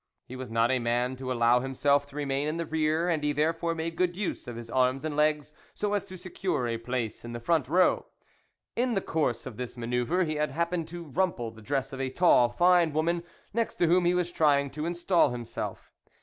[0.25, 3.33] He was not a man to allow himself to remain in the rear, and he
[3.33, 7.23] therefore made good use of his arms and legs so as to secure a place
[7.23, 8.07] in the front row.
[8.75, 12.49] In the course of this manoeuvre he happened to rumple the dress of a tall,
[12.49, 13.21] fine woman,
[13.53, 15.91] next to whom he was trying to instal himself.